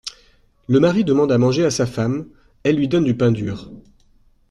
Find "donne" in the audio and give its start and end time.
2.87-3.03